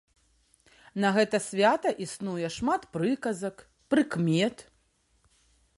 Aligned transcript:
На 1.03 1.09
гэта 1.17 1.37
свята 1.49 1.89
існуе 2.07 2.47
шмат 2.57 2.81
прыказак, 2.97 3.55
прыкмет. 3.95 4.57